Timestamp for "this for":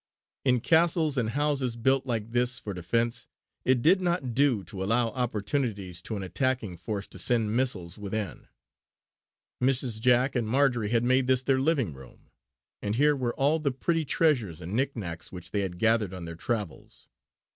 2.31-2.73